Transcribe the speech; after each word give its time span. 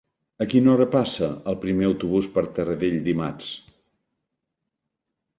A 0.43 0.45
quina 0.51 0.69
hora 0.75 0.85
passa 0.93 1.27
el 1.51 1.57
primer 1.65 1.85
autobús 1.89 2.29
per 2.37 2.43
Taradell 2.59 2.97
dimarts? 3.09 3.51